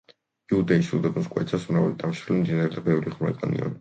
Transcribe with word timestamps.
იუდეის 0.53 0.87
უდაბნოს 0.99 1.29
კვეთავს 1.35 1.67
მრავალი 1.73 1.99
დამშრალი 2.05 2.39
მდინარე 2.41 2.73
და 2.77 2.85
ბევრი 2.89 3.15
ღრმა 3.19 3.35
კანიონი. 3.45 3.69